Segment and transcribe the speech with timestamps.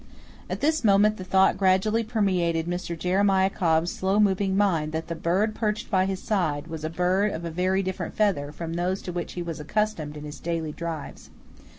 [0.49, 2.97] At this moment the thought gradually permeated Mr.
[2.97, 7.31] Jeremiah Cobb's slow moving mind that the bird perched by his side was a bird
[7.33, 11.29] of very different feather from those to which he was accustomed in his daily drives.